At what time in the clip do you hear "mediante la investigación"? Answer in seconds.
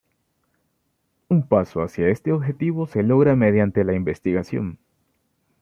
3.35-4.79